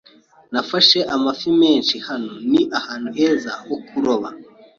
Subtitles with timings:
[0.53, 2.33] Nafashe amafi menshi hano.
[2.51, 4.29] Ni ahantu heza ho kuroba.